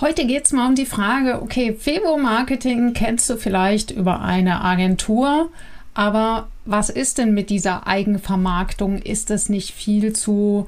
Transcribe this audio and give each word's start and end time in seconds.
Heute 0.00 0.26
geht 0.26 0.46
es 0.46 0.52
mal 0.52 0.68
um 0.68 0.74
die 0.74 0.86
Frage, 0.86 1.42
okay, 1.42 1.74
Febo-Marketing 1.74 2.94
kennst 2.94 3.28
du 3.28 3.36
vielleicht 3.36 3.90
über 3.90 4.22
eine 4.22 4.62
Agentur, 4.62 5.50
aber 5.94 6.48
was 6.64 6.88
ist 6.88 7.18
denn 7.18 7.34
mit 7.34 7.50
dieser 7.50 7.86
Eigenvermarktung? 7.86 8.98
Ist 8.98 9.30
es 9.30 9.48
nicht 9.48 9.72
viel 9.72 10.14
zu 10.14 10.66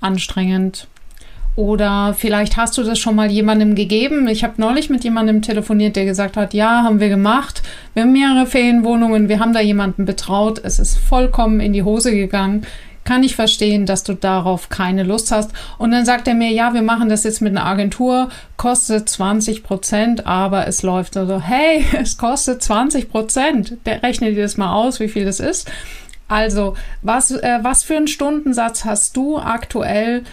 anstrengend? 0.00 0.88
Oder 1.56 2.14
vielleicht 2.18 2.56
hast 2.56 2.76
du 2.76 2.82
das 2.82 2.98
schon 2.98 3.14
mal 3.14 3.30
jemandem 3.30 3.74
gegeben. 3.74 4.26
Ich 4.26 4.42
habe 4.42 4.54
neulich 4.56 4.90
mit 4.90 5.04
jemandem 5.04 5.40
telefoniert, 5.40 5.94
der 5.94 6.04
gesagt 6.04 6.36
hat, 6.36 6.52
ja, 6.52 6.82
haben 6.82 6.98
wir 6.98 7.08
gemacht. 7.08 7.62
Wir 7.94 8.02
haben 8.02 8.12
mehrere 8.12 8.46
Ferienwohnungen, 8.46 9.28
wir 9.28 9.38
haben 9.38 9.52
da 9.52 9.60
jemanden 9.60 10.04
betraut. 10.04 10.60
Es 10.64 10.80
ist 10.80 10.98
vollkommen 10.98 11.60
in 11.60 11.72
die 11.72 11.84
Hose 11.84 12.12
gegangen 12.12 12.66
kann 13.04 13.22
ich 13.22 13.36
verstehen, 13.36 13.86
dass 13.86 14.02
du 14.02 14.14
darauf 14.14 14.70
keine 14.70 15.02
Lust 15.02 15.30
hast. 15.30 15.52
Und 15.78 15.90
dann 15.90 16.04
sagt 16.04 16.26
er 16.26 16.34
mir, 16.34 16.50
ja, 16.50 16.74
wir 16.74 16.82
machen 16.82 17.08
das 17.08 17.24
jetzt 17.24 17.42
mit 17.42 17.54
einer 17.54 17.66
Agentur, 17.66 18.30
kostet 18.56 19.08
20 19.08 19.62
Prozent, 19.62 20.26
aber 20.26 20.66
es 20.66 20.82
läuft 20.82 21.14
so, 21.14 21.40
hey, 21.40 21.84
es 22.00 22.16
kostet 22.16 22.62
20 22.62 23.10
Prozent. 23.10 23.76
Rechne 23.86 24.32
dir 24.32 24.42
das 24.42 24.56
mal 24.56 24.74
aus, 24.74 25.00
wie 25.00 25.08
viel 25.08 25.24
das 25.24 25.38
ist. 25.38 25.70
Also, 26.28 26.74
was, 27.02 27.30
äh, 27.30 27.58
was 27.62 27.84
für 27.84 27.96
einen 27.96 28.08
Stundensatz 28.08 28.84
hast 28.86 29.16
du 29.16 29.38
aktuell? 29.38 30.24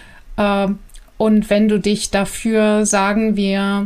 Und 1.22 1.52
wenn 1.52 1.68
du 1.68 1.80
dich 1.80 2.10
dafür, 2.10 2.88
sagen 2.88 3.36
wir, 3.36 3.86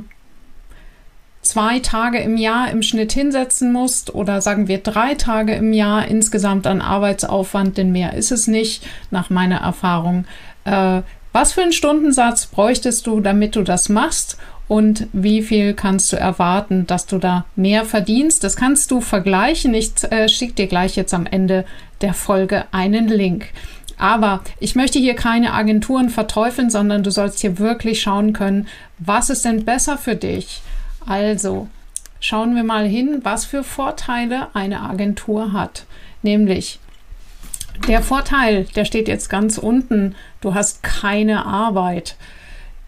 zwei 1.42 1.80
Tage 1.80 2.20
im 2.20 2.38
Jahr 2.38 2.72
im 2.72 2.82
Schnitt 2.82 3.12
hinsetzen 3.12 3.74
musst 3.74 4.16
oder 4.16 4.40
sagen 4.40 4.70
wir 4.70 4.78
drei 4.78 5.16
Tage 5.16 5.54
im 5.54 5.74
Jahr 5.74 6.08
insgesamt 6.08 6.66
an 6.66 6.80
Arbeitsaufwand, 6.80 7.78
denn 7.78 7.92
mehr 7.92 8.14
ist 8.14 8.32
es 8.32 8.48
nicht, 8.48 8.88
nach 9.12 9.30
meiner 9.30 9.58
Erfahrung. 9.58 10.24
Äh, 10.64 11.02
was 11.34 11.52
für 11.52 11.62
einen 11.62 11.74
Stundensatz 11.74 12.46
bräuchtest 12.46 13.06
du, 13.06 13.20
damit 13.20 13.58
du 13.58 13.64
das 13.64 13.90
machst? 13.90 14.38
Und 14.70 15.08
wie 15.12 15.42
viel 15.42 15.74
kannst 15.74 16.14
du 16.14 16.16
erwarten, 16.16 16.88
dass 16.88 17.06
du 17.06 17.18
da 17.18 17.44
mehr 17.58 17.84
verdienst? 17.84 18.46
Das 18.46 18.56
kannst 18.56 18.92
du 18.92 19.02
vergleichen. 19.02 19.74
Ich 19.74 19.92
äh, 20.10 20.30
schicke 20.30 20.54
dir 20.54 20.68
gleich 20.68 20.96
jetzt 20.96 21.14
am 21.14 21.26
Ende 21.26 21.66
der 22.00 22.14
Folge 22.14 22.64
einen 22.72 23.10
Link. 23.10 23.48
Aber 23.98 24.42
ich 24.60 24.76
möchte 24.76 25.00
hier 25.00 25.16
keine 25.16 25.54
Agenturen 25.54 26.10
verteufeln, 26.10 26.70
sondern 26.70 27.04
du 27.04 27.12
sollst 27.12 27.40
hier 27.40 27.60
wirklich 27.60 28.02
schauen 28.02 28.34
können, 28.34 28.68
was 28.98 29.30
ist 29.30 29.46
denn 29.46 29.66
besser 29.66 29.98
für 29.98 30.16
dich? 30.16 30.62
Also 31.06 31.68
schauen 32.20 32.56
wir 32.56 32.64
mal 32.64 32.86
hin, 32.86 33.22
was 33.24 33.46
für 33.46 33.64
Vorteile 33.64 34.48
eine 34.54 34.82
Agentur 34.82 35.54
hat. 35.54 35.86
Nämlich 36.24 36.80
der 37.88 38.02
Vorteil, 38.02 38.66
der 38.76 38.86
steht 38.86 39.08
jetzt 39.08 39.30
ganz 39.30 39.58
unten, 39.58 40.16
du 40.42 40.54
hast 40.54 40.82
keine 40.82 41.46
Arbeit. 41.46 42.16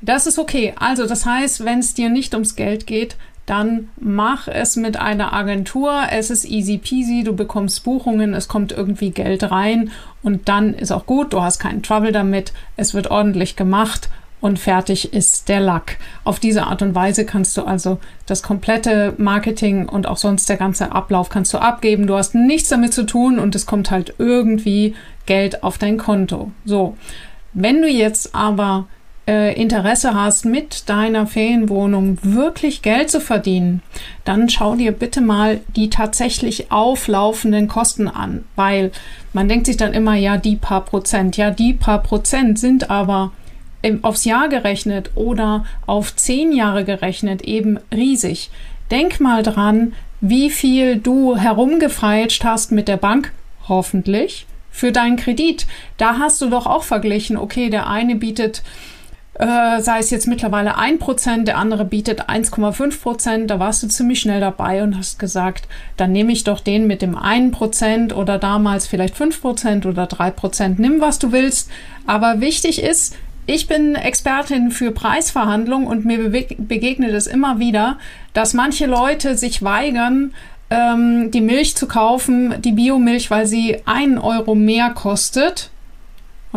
Das 0.01 0.27
ist 0.27 0.39
okay. 0.39 0.73
Also 0.79 1.05
das 1.05 1.25
heißt, 1.25 1.65
wenn 1.65 1.79
es 1.79 1.93
dir 1.93 2.09
nicht 2.09 2.33
ums 2.33 2.55
Geld 2.55 2.87
geht, 2.87 3.15
dann 3.47 3.87
mach 3.99 4.47
es 4.47 4.75
mit 4.75 4.97
einer 4.97 5.33
Agentur. 5.33 6.03
Es 6.11 6.29
ist 6.29 6.45
easy 6.45 6.77
peasy, 6.77 7.23
du 7.23 7.33
bekommst 7.33 7.83
Buchungen, 7.83 8.33
es 8.33 8.47
kommt 8.47 8.71
irgendwie 8.73 9.09
Geld 9.09 9.49
rein 9.49 9.89
und 10.21 10.49
dann 10.49 10.73
ist 10.73 10.91
auch 10.91 11.05
gut, 11.05 11.33
du 11.33 11.41
hast 11.41 11.57
keinen 11.57 11.81
Trouble 11.81 12.11
damit, 12.11 12.53
es 12.75 12.93
wird 12.93 13.09
ordentlich 13.09 13.55
gemacht 13.55 14.09
und 14.41 14.59
fertig 14.59 15.13
ist 15.13 15.47
der 15.49 15.61
Lack. 15.61 15.97
Auf 16.25 16.39
diese 16.39 16.67
Art 16.67 16.81
und 16.81 16.93
Weise 16.93 17.25
kannst 17.25 17.57
du 17.57 17.63
also 17.63 17.99
das 18.25 18.43
komplette 18.43 19.13
Marketing 19.17 19.87
und 19.87 20.07
auch 20.07 20.17
sonst 20.17 20.49
der 20.49 20.57
ganze 20.57 20.91
Ablauf 20.91 21.29
kannst 21.29 21.53
du 21.53 21.57
abgeben. 21.57 22.05
Du 22.05 22.15
hast 22.15 22.35
nichts 22.35 22.69
damit 22.69 22.93
zu 22.93 23.05
tun 23.05 23.39
und 23.39 23.55
es 23.55 23.65
kommt 23.65 23.91
halt 23.91 24.15
irgendwie 24.17 24.93
Geld 25.25 25.63
auf 25.63 25.77
dein 25.77 25.97
Konto. 25.97 26.51
So. 26.65 26.97
Wenn 27.53 27.81
du 27.81 27.87
jetzt 27.87 28.35
aber 28.35 28.87
äh, 29.27 29.53
Interesse 29.59 30.13
hast, 30.13 30.45
mit 30.45 30.89
deiner 30.89 31.27
Ferienwohnung 31.27 32.17
wirklich 32.21 32.81
Geld 32.81 33.09
zu 33.09 33.19
verdienen, 33.19 33.81
dann 34.23 34.49
schau 34.49 34.75
dir 34.75 34.91
bitte 34.91 35.21
mal 35.21 35.59
die 35.75 35.89
tatsächlich 35.89 36.71
auflaufenden 36.71 37.67
Kosten 37.67 38.07
an, 38.07 38.45
weil 38.55 38.91
man 39.33 39.49
denkt 39.49 39.65
sich 39.65 39.77
dann 39.77 39.93
immer, 39.93 40.15
ja, 40.15 40.37
die 40.37 40.55
paar 40.55 40.85
Prozent, 40.85 41.37
ja, 41.37 41.51
die 41.51 41.73
paar 41.73 42.01
Prozent 42.01 42.57
sind 42.57 42.89
aber 42.89 43.31
aufs 44.01 44.25
Jahr 44.25 44.49
gerechnet 44.49 45.11
oder 45.15 45.65
auf 45.85 46.15
zehn 46.15 46.51
Jahre 46.51 46.83
gerechnet 46.83 47.41
eben 47.43 47.79
riesig. 47.93 48.49
Denk 48.91 49.19
mal 49.19 49.43
dran, 49.43 49.93
wie 50.19 50.49
viel 50.49 50.97
du 50.97 51.35
herumgefeilscht 51.35 52.43
hast 52.43 52.71
mit 52.71 52.87
der 52.87 52.97
Bank, 52.97 53.31
hoffentlich, 53.67 54.45
für 54.71 54.91
deinen 54.91 55.15
Kredit. 55.17 55.67
Da 55.97 56.17
hast 56.17 56.41
du 56.41 56.49
doch 56.49 56.65
auch 56.65 56.83
verglichen, 56.83 57.37
okay, 57.37 57.69
der 57.69 57.87
eine 57.87 58.15
bietet, 58.15 58.63
äh, 59.39 59.81
sei 59.81 59.99
es 59.99 60.09
jetzt 60.09 60.27
mittlerweile 60.27 60.77
1%, 60.77 61.43
der 61.43 61.57
andere 61.57 61.85
bietet 61.85 62.27
1,5%, 62.27 63.45
da 63.45 63.59
warst 63.59 63.83
du 63.83 63.87
ziemlich 63.87 64.19
schnell 64.19 64.39
dabei 64.39 64.81
und 64.81 64.97
hast 64.97 65.19
gesagt, 65.19 65.67
dann 65.95 66.11
nehme 66.11 66.31
ich 66.31 66.43
doch 66.43 66.59
den 66.59 66.87
mit 66.87 67.01
dem 67.03 67.15
1% 67.15 68.13
oder 68.13 68.39
damals 68.39 68.87
vielleicht 68.87 69.15
5% 69.15 69.87
oder 69.87 70.05
3%, 70.05 70.75
nimm 70.77 71.01
was 71.01 71.19
du 71.19 71.31
willst. 71.31 71.69
Aber 72.07 72.41
wichtig 72.41 72.81
ist, 72.81 73.15
ich 73.45 73.67
bin 73.67 73.95
Expertin 73.95 74.71
für 74.71 74.91
Preisverhandlungen 74.91 75.87
und 75.87 76.03
mir 76.03 76.29
begegnet 76.29 77.13
es 77.13 77.27
immer 77.27 77.59
wieder, 77.59 77.97
dass 78.33 78.53
manche 78.53 78.87
Leute 78.87 79.37
sich 79.37 79.61
weigern, 79.63 80.33
ähm, 80.69 81.31
die 81.31 81.41
Milch 81.41 81.75
zu 81.75 81.87
kaufen, 81.87 82.55
die 82.61 82.73
Biomilch, 82.73 83.29
weil 83.29 83.45
sie 83.45 83.77
einen 83.85 84.17
Euro 84.17 84.55
mehr 84.55 84.89
kostet 84.89 85.69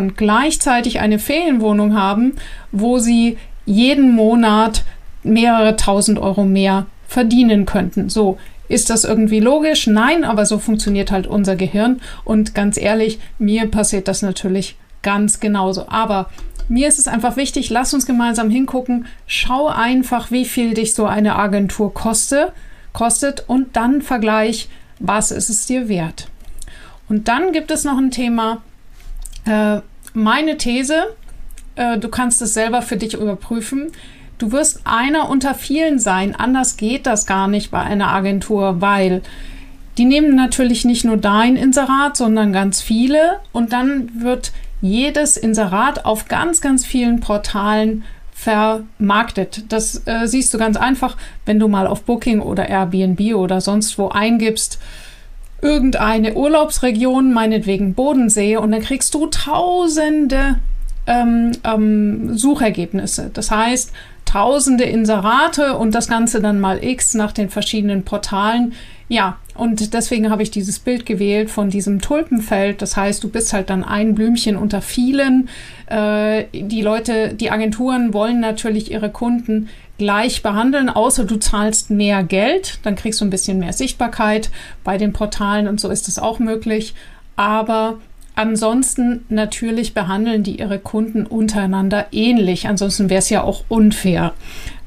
und 0.01 0.17
gleichzeitig 0.17 1.01
eine 1.01 1.19
Ferienwohnung 1.19 1.95
haben, 1.95 2.33
wo 2.73 2.99
sie 2.99 3.39
jeden 3.67 4.15
Monat 4.15 4.85
mehrere 5.23 5.77
tausend 5.77 6.19
Euro 6.19 6.45
mehr 6.45 6.87
verdienen 7.07 7.67
könnten. 7.67 8.09
So, 8.09 8.39
ist 8.69 8.89
das 8.89 9.05
irgendwie 9.05 9.41
logisch? 9.41 9.87
Nein, 9.87 10.25
aber 10.25 10.47
so 10.47 10.59
funktioniert 10.59 11.11
halt 11.11 11.27
unser 11.27 11.57
Gehirn. 11.57 12.01
Und 12.25 12.55
ganz 12.55 12.77
ehrlich, 12.77 13.19
mir 13.39 13.67
passiert 13.67 14.09
das 14.09 14.23
natürlich 14.23 14.77
ganz 15.03 15.41
genauso. 15.41 15.89
Aber 15.89 16.31
mir 16.69 16.87
ist 16.87 16.99
es 17.01 17.09
einfach 17.09 17.37
wichtig, 17.37 17.69
lass 17.71 17.93
uns 17.93 18.07
gemeinsam 18.07 18.49
hingucken. 18.49 19.07
Schau 19.27 19.67
einfach, 19.67 20.31
wie 20.31 20.45
viel 20.45 20.75
dich 20.75 20.95
so 20.95 21.07
eine 21.07 21.37
Agentur 21.37 21.93
koste, 21.93 22.53
kostet 22.93 23.45
und 23.49 23.77
dann 23.77 24.03
vergleich, 24.03 24.69
was 25.01 25.33
ist 25.33 25.51
es 25.51 25.67
dir 25.67 25.89
wert. 25.89 26.29
Und 27.09 27.27
dann 27.27 27.51
gibt 27.51 27.73
es 27.73 27.83
noch 27.83 27.99
ein 27.99 28.13
Thema, 28.13 28.63
äh, 29.47 29.81
meine 30.15 30.57
These, 30.57 31.15
äh, 31.77 31.99
du 31.99 32.09
kannst 32.09 32.43
es 32.43 32.55
selber 32.55 32.83
für 32.83 32.97
dich 32.97 33.15
überprüfen. 33.15 33.93
Du 34.39 34.53
wirst 34.53 34.81
einer 34.85 35.29
unter 35.29 35.55
vielen 35.55 35.99
sein. 35.99 36.35
Anders 36.35 36.77
geht 36.77 37.07
das 37.07 37.27
gar 37.27 37.47
nicht 37.47 37.71
bei 37.71 37.81
einer 37.81 38.09
Agentur, 38.09 38.81
weil 38.81 39.23
die 39.99 40.05
nehmen 40.07 40.35
natürlich 40.35 40.85
nicht 40.85 41.05
nur 41.05 41.19
dein 41.19 41.57
Inserat, 41.57 42.17
sondern 42.17 42.53
ganz 42.53 42.81
viele 42.81 43.41
und 43.53 43.73
dann 43.73 44.23
wird 44.23 44.53
jedes 44.81 45.37
Inserat 45.37 46.07
auf 46.07 46.27
ganz, 46.27 46.61
ganz 46.63 46.87
vielen 46.87 47.21
Portalen 47.21 48.05
vermarktet. 48.33 49.65
Das 49.69 50.07
äh, 50.07 50.27
siehst 50.27 50.55
du 50.55 50.59
ganz 50.59 50.79
einfach, 50.79 51.19
wenn 51.45 51.59
du 51.59 51.69
mal 51.69 51.87
auf 51.87 52.03
Booking 52.03 52.41
oder 52.41 52.69
Airbnb 52.69 53.35
oder 53.35 53.61
sonst 53.61 53.99
wo 53.99 54.09
eingibst, 54.09 54.79
irgendeine 55.63 56.35
Urlaubsregion, 56.35 57.33
meinetwegen 57.33 57.95
Bodensee, 57.95 58.57
und 58.57 58.73
dann 58.73 58.81
kriegst 58.81 59.15
du 59.15 59.27
tausende 59.27 60.57
ähm, 61.07 61.53
ähm, 61.65 62.37
Suchergebnisse. 62.37 63.31
Das 63.33 63.51
heißt, 63.51 63.93
tausende 64.25 64.85
Inserate 64.85 65.77
und 65.77 65.95
das 65.95 66.09
Ganze 66.09 66.41
dann 66.41 66.61
mal 66.61 66.83
x 66.83 67.15
nach 67.15 67.33
den 67.33 67.51
verschiedenen 67.51 68.05
Portalen. 68.05 68.75
Ja, 69.09 69.39
und 69.61 69.93
deswegen 69.93 70.31
habe 70.31 70.43
ich 70.43 70.51
dieses 70.51 70.79
Bild 70.79 71.05
gewählt 71.05 71.51
von 71.51 71.69
diesem 71.69 72.01
Tulpenfeld. 72.01 72.81
Das 72.81 72.97
heißt, 72.97 73.23
du 73.23 73.29
bist 73.29 73.53
halt 73.53 73.69
dann 73.69 73.85
ein 73.85 74.15
Blümchen 74.15 74.57
unter 74.57 74.81
vielen. 74.81 75.51
Äh, 75.85 76.45
die 76.55 76.81
Leute, 76.81 77.35
die 77.35 77.51
Agenturen 77.51 78.15
wollen 78.15 78.41
natürlich 78.41 78.91
ihre 78.91 79.11
Kunden 79.11 79.69
gleich 79.99 80.43
behandeln, 80.43 80.89
außer 80.89 81.25
du 81.25 81.37
zahlst 81.37 81.91
mehr 81.91 82.23
Geld. 82.23 82.79
Dann 82.85 82.97
kriegst 82.97 83.21
du 83.21 83.27
ein 83.27 83.31
bisschen 83.31 83.59
mehr 83.59 83.75
Sichtbarkeit 83.75 84.51
bei 84.83 84.97
den 84.97 85.13
Portalen 85.13 85.69
und 85.69 85.79
so 85.79 85.91
ist 85.91 86.09
es 86.09 86.19
auch 86.19 86.39
möglich. 86.39 86.95
Aber 87.37 87.99
Ansonsten 88.37 89.27
natürlich 89.29 89.93
behandeln 89.93 90.45
die 90.45 90.61
ihre 90.61 90.79
Kunden 90.79 91.27
untereinander 91.27 92.07
ähnlich. 92.13 92.69
Ansonsten 92.69 93.11
wäre 93.11 93.19
es 93.19 93.29
ja 93.29 93.43
auch 93.43 93.65
unfair. 93.69 94.33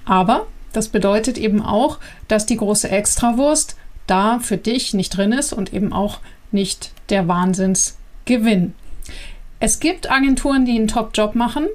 Aber 0.06 0.48
das 0.72 0.88
bedeutet 0.88 1.38
eben 1.38 1.62
auch, 1.62 2.00
dass 2.28 2.48
die 2.48 2.58
große 2.58 2.90
Extrawurst 2.90 3.76
da 4.08 4.40
für 4.40 4.58
dich 4.58 4.94
nicht 4.94 5.16
drin 5.16 5.32
ist 5.32 5.54
und 5.54 5.74
eben 5.74 5.94
auch 5.94 6.20
nicht 6.52 6.92
der 7.10 7.28
Wahnsinnsgewinn. 7.28 8.74
Es 9.60 9.80
gibt 9.80 10.12
Agenturen, 10.12 10.66
die 10.66 10.76
einen 10.76 10.88
Top-Job 10.88 11.36
machen. 11.36 11.68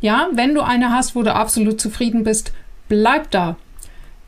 Ja, 0.00 0.28
wenn 0.32 0.54
du 0.54 0.62
eine 0.62 0.90
hast, 0.90 1.14
wo 1.14 1.22
du 1.22 1.34
absolut 1.34 1.80
zufrieden 1.80 2.24
bist, 2.24 2.52
bleib 2.88 3.30
da. 3.30 3.56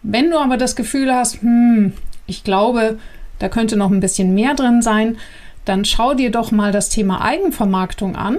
Wenn 0.03 0.31
du 0.31 0.39
aber 0.39 0.57
das 0.57 0.77
Gefühl 0.77 1.13
hast, 1.13 1.43
hm, 1.43 1.93
ich 2.27 2.45
glaube, 2.45 2.99
da 3.39 3.49
könnte 3.49 3.77
noch 3.77 3.91
ein 3.91 4.01
bisschen 4.01 4.35
mehr 4.35 4.55
drin 4.55 4.83
sein, 4.83 5.19
dann 5.65 5.85
schau 5.85 6.15
dir 6.15 6.31
doch 6.31 6.51
mal 6.51 6.73
das 6.73 6.89
Thema 6.89 7.21
Eigenvermarktung 7.23 8.17
an. 8.17 8.39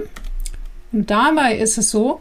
Und 0.92 1.10
dabei 1.10 1.56
ist 1.56 1.78
es 1.78 1.90
so, 1.90 2.20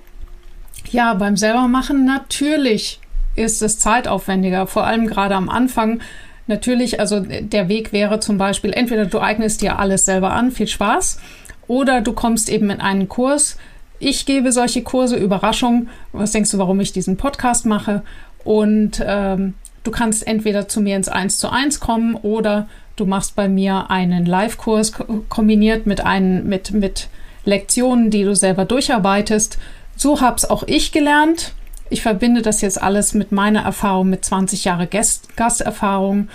ja, 0.91 1.13
beim 1.13 1.37
selbermachen 1.37 2.05
natürlich 2.05 2.99
ist 3.35 3.61
es 3.61 3.79
zeitaufwendiger, 3.79 4.67
vor 4.67 4.85
allem 4.85 5.07
gerade 5.07 5.35
am 5.35 5.49
Anfang. 5.49 6.01
Natürlich, 6.49 6.99
also 6.99 7.21
der 7.21 7.69
Weg 7.69 7.93
wäre 7.93 8.19
zum 8.19 8.37
Beispiel, 8.37 8.73
entweder 8.73 9.05
du 9.05 9.19
eignest 9.19 9.61
dir 9.61 9.79
alles 9.79 10.03
selber 10.05 10.31
an, 10.33 10.51
viel 10.51 10.67
Spaß, 10.67 11.19
oder 11.67 12.01
du 12.01 12.11
kommst 12.13 12.49
eben 12.49 12.69
in 12.69 12.81
einen 12.81 13.07
Kurs. 13.07 13.57
Ich 13.99 14.25
gebe 14.25 14.51
solche 14.51 14.81
Kurse, 14.81 15.15
Überraschung. 15.15 15.87
Was 16.11 16.31
denkst 16.31 16.51
du, 16.51 16.57
warum 16.57 16.79
ich 16.79 16.91
diesen 16.91 17.17
Podcast 17.17 17.65
mache? 17.65 18.01
Und 18.43 19.03
ähm, 19.05 19.53
du 19.83 19.91
kannst 19.91 20.25
entweder 20.25 20.67
zu 20.67 20.81
mir 20.81 20.95
ins 20.95 21.07
1 21.07 21.37
zu 21.37 21.51
1 21.51 21.79
kommen 21.79 22.15
oder 22.15 22.67
Du 22.99 23.05
machst 23.05 23.37
bei 23.37 23.47
mir 23.47 23.89
einen 23.89 24.25
Live-Kurs 24.25 24.91
kombiniert 25.29 25.85
mit, 25.85 26.01
einen, 26.01 26.49
mit, 26.49 26.71
mit 26.71 27.07
Lektionen, 27.45 28.11
die 28.11 28.25
du 28.25 28.35
selber 28.35 28.65
durcharbeitest. 28.65 29.57
So 29.95 30.19
habe 30.19 30.35
es 30.35 30.49
auch 30.49 30.63
ich 30.67 30.91
gelernt. 30.91 31.53
Ich 31.89 32.01
verbinde 32.01 32.41
das 32.41 32.61
jetzt 32.61 32.81
alles 32.81 33.13
mit 33.13 33.31
meiner 33.31 33.63
Erfahrung, 33.63 34.09
mit 34.09 34.23
20 34.23 34.65
Jahre 34.65 34.87
Gast 34.87 35.35
Gasterfahrung 35.35 36.29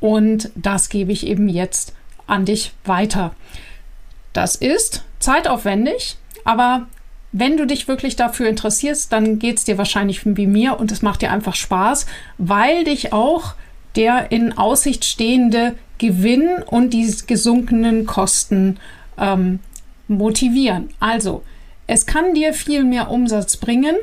und 0.00 0.50
das 0.54 0.88
gebe 0.88 1.12
ich 1.12 1.26
eben 1.26 1.48
jetzt 1.48 1.94
an 2.26 2.44
dich 2.44 2.72
weiter. 2.84 3.34
Das 4.32 4.54
ist 4.54 5.04
zeitaufwendig, 5.18 6.16
aber 6.44 6.86
wenn 7.32 7.56
du 7.56 7.66
dich 7.66 7.88
wirklich 7.88 8.16
dafür 8.16 8.48
interessierst, 8.48 9.12
dann 9.12 9.38
geht 9.38 9.58
es 9.58 9.64
dir 9.64 9.78
wahrscheinlich 9.78 10.24
wie 10.24 10.46
mir 10.46 10.78
und 10.78 10.92
es 10.92 11.02
macht 11.02 11.22
dir 11.22 11.30
einfach 11.30 11.54
Spaß, 11.54 12.06
weil 12.38 12.84
dich 12.84 13.12
auch 13.12 13.54
der 13.96 14.30
in 14.32 14.56
Aussicht 14.56 15.04
stehende 15.04 15.74
Gewinn 15.98 16.62
und 16.66 16.90
die 16.90 17.12
gesunkenen 17.26 18.06
Kosten 18.06 18.78
ähm, 19.18 19.58
motivieren. 20.06 20.90
Also, 21.00 21.42
es 21.86 22.06
kann 22.06 22.34
dir 22.34 22.54
viel 22.54 22.84
mehr 22.84 23.10
Umsatz 23.10 23.56
bringen. 23.56 23.96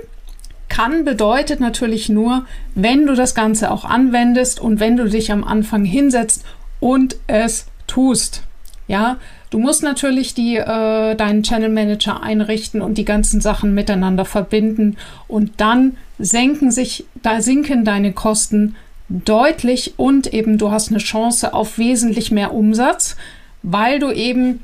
Kann 0.69 1.05
bedeutet 1.05 1.59
natürlich 1.59 2.09
nur, 2.09 2.45
wenn 2.73 3.05
du 3.05 3.15
das 3.15 3.35
Ganze 3.35 3.71
auch 3.71 3.85
anwendest 3.85 4.59
und 4.59 4.79
wenn 4.79 4.97
du 4.97 5.05
dich 5.05 5.31
am 5.31 5.43
Anfang 5.43 5.85
hinsetzt 5.85 6.43
und 6.79 7.17
es 7.27 7.67
tust. 7.87 8.43
Ja, 8.87 9.17
du 9.49 9.57
musst 9.57 9.81
natürlich 9.81 10.33
die, 10.33 10.57
äh, 10.57 11.15
deinen 11.15 11.43
Channel 11.43 11.69
Manager 11.69 12.21
einrichten 12.21 12.81
und 12.81 12.97
die 12.97 13.05
ganzen 13.05 13.41
Sachen 13.41 13.73
miteinander 13.73 14.25
verbinden 14.25 14.97
und 15.27 15.53
dann 15.57 15.97
senken 16.19 16.71
sich, 16.71 17.05
da 17.21 17.41
sinken 17.41 17.83
deine 17.83 18.13
Kosten 18.13 18.75
deutlich 19.09 19.95
und 19.97 20.33
eben 20.33 20.57
du 20.57 20.71
hast 20.71 20.89
eine 20.89 20.99
Chance 20.99 21.53
auf 21.53 21.77
wesentlich 21.77 22.31
mehr 22.31 22.53
Umsatz, 22.53 23.15
weil 23.63 23.99
du 23.99 24.11
eben 24.11 24.61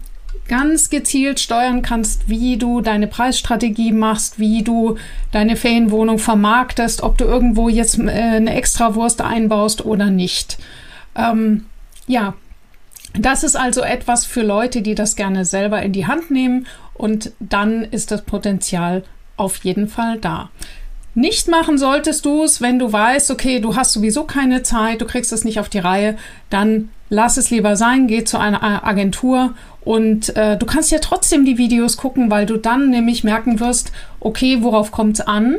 ganz 0.51 0.89
gezielt 0.89 1.39
steuern 1.39 1.81
kannst, 1.81 2.27
wie 2.27 2.57
du 2.57 2.81
deine 2.81 3.07
Preisstrategie 3.07 3.93
machst, 3.93 4.37
wie 4.37 4.63
du 4.63 4.97
deine 5.31 5.55
Ferienwohnung 5.55 6.19
vermarktest, 6.19 7.03
ob 7.03 7.17
du 7.17 7.23
irgendwo 7.23 7.69
jetzt 7.69 7.97
äh, 7.97 8.09
eine 8.09 8.53
Extrawurst 8.53 9.21
einbaust 9.21 9.85
oder 9.85 10.07
nicht. 10.07 10.57
Ähm, 11.15 11.67
ja, 12.05 12.33
das 13.13 13.45
ist 13.45 13.55
also 13.55 13.79
etwas 13.79 14.25
für 14.25 14.41
Leute, 14.41 14.81
die 14.81 14.93
das 14.93 15.15
gerne 15.15 15.45
selber 15.45 15.81
in 15.81 15.93
die 15.93 16.05
Hand 16.05 16.31
nehmen 16.31 16.67
und 16.95 17.31
dann 17.39 17.83
ist 17.85 18.11
das 18.11 18.23
Potenzial 18.23 19.03
auf 19.37 19.63
jeden 19.63 19.87
Fall 19.87 20.17
da. 20.17 20.49
Nicht 21.15 21.47
machen 21.47 21.77
solltest 21.77 22.25
du 22.25 22.43
es, 22.43 22.59
wenn 22.59 22.77
du 22.77 22.91
weißt, 22.91 23.31
okay, 23.31 23.61
du 23.61 23.77
hast 23.77 23.93
sowieso 23.93 24.25
keine 24.25 24.63
Zeit, 24.63 24.99
du 24.99 25.05
kriegst 25.05 25.31
es 25.31 25.45
nicht 25.45 25.61
auf 25.61 25.69
die 25.69 25.79
Reihe, 25.79 26.17
dann 26.49 26.89
lass 27.11 27.35
es 27.35 27.51
lieber 27.51 27.75
sein, 27.75 28.07
geh 28.07 28.23
zu 28.23 28.39
einer 28.39 28.87
Agentur 28.87 29.53
und 29.83 30.35
äh, 30.37 30.57
du 30.57 30.65
kannst 30.65 30.91
ja 30.91 30.99
trotzdem 30.99 31.43
die 31.45 31.57
Videos 31.57 31.97
gucken, 31.97 32.31
weil 32.31 32.45
du 32.45 32.57
dann 32.57 32.89
nämlich 32.89 33.23
merken 33.23 33.59
wirst, 33.59 33.91
okay, 34.21 34.59
worauf 34.61 34.91
kommt 34.91 35.19
es 35.19 35.27
an? 35.27 35.57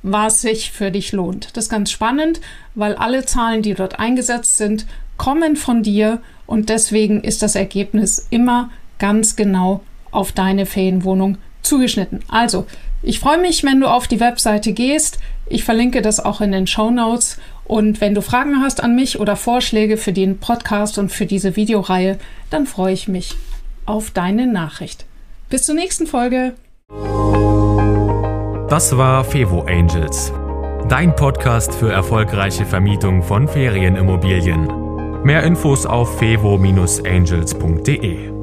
was 0.03 0.41
sich 0.41 0.71
für 0.71 0.91
dich 0.91 1.13
lohnt. 1.13 1.55
Das 1.55 1.63
ist 1.65 1.69
ganz 1.69 1.91
spannend, 1.91 2.41
weil 2.75 2.95
alle 2.95 3.25
Zahlen, 3.25 3.61
die 3.61 3.73
dort 3.73 3.99
eingesetzt 3.99 4.57
sind, 4.57 4.85
kommen 5.15 5.55
von 5.55 5.83
dir 5.83 6.21
und 6.45 6.67
deswegen 6.69 7.21
ist 7.21 7.41
das 7.41 7.55
Ergebnis 7.55 8.27
immer 8.29 8.69
ganz 8.99 9.37
genau 9.37 9.81
auf 10.11 10.31
deine 10.31 10.65
Ferienwohnung 10.65 11.37
zugeschnitten. 11.61 12.21
Also, 12.27 12.65
ich 13.03 13.19
freue 13.19 13.39
mich, 13.39 13.63
wenn 13.63 13.79
du 13.79 13.87
auf 13.87 14.07
die 14.07 14.19
Webseite 14.19 14.73
gehst. 14.73 15.19
Ich 15.47 15.63
verlinke 15.63 16.01
das 16.01 16.19
auch 16.19 16.41
in 16.41 16.51
den 16.51 16.67
Show 16.67 16.89
Notes. 16.89 17.39
Und 17.65 18.01
wenn 18.01 18.15
du 18.15 18.21
Fragen 18.21 18.61
hast 18.61 18.83
an 18.83 18.95
mich 18.95 19.19
oder 19.19 19.35
Vorschläge 19.35 19.97
für 19.97 20.13
den 20.13 20.39
Podcast 20.39 20.97
und 20.97 21.11
für 21.11 21.25
diese 21.25 21.55
Videoreihe, 21.55 22.17
dann 22.49 22.65
freue 22.65 22.93
ich 22.93 23.07
mich 23.07 23.35
auf 23.85 24.11
deine 24.11 24.47
Nachricht. 24.47 25.05
Bis 25.49 25.63
zur 25.63 25.75
nächsten 25.75 26.07
Folge. 26.07 26.53
Das 28.69 28.97
war 28.97 29.23
Fevo 29.23 29.61
Angels, 29.61 30.33
dein 30.89 31.15
Podcast 31.15 31.73
für 31.73 31.91
erfolgreiche 31.91 32.65
Vermietung 32.65 33.23
von 33.23 33.47
Ferienimmobilien. 33.47 35.23
Mehr 35.23 35.43
Infos 35.43 35.85
auf 35.85 36.19
fevo-angels.de. 36.19 38.36